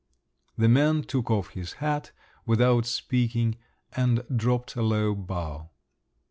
The 0.57 0.67
man 0.67 1.03
took 1.03 1.29
off 1.29 1.49
his 1.49 1.73
hat, 1.73 2.11
without 2.47 2.87
speaking, 2.87 3.57
and 3.95 4.23
dropped 4.35 4.75
a 4.75 4.81
low 4.81 5.13
bow. 5.13 5.69